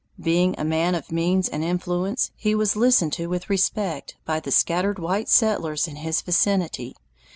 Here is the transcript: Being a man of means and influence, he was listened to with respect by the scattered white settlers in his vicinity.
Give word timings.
Being 0.19 0.55
a 0.57 0.63
man 0.65 0.95
of 0.95 1.11
means 1.11 1.47
and 1.47 1.63
influence, 1.63 2.31
he 2.35 2.55
was 2.55 2.75
listened 2.75 3.13
to 3.13 3.27
with 3.27 3.51
respect 3.51 4.17
by 4.25 4.39
the 4.39 4.49
scattered 4.49 4.97
white 4.97 5.29
settlers 5.29 5.87
in 5.87 5.97
his 5.97 6.23
vicinity. 6.23 6.95